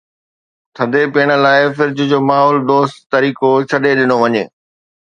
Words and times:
ٿڌي 0.75 1.03
پيئڻ 1.13 1.29
لاءِ 1.43 1.61
فرج 1.75 1.97
جو 2.11 2.19
ماحول 2.29 2.57
دوست 2.69 2.97
طريقو 3.13 3.49
ڇڏي 3.69 3.91
ڏنو 3.97 4.15
وڃي. 4.21 4.43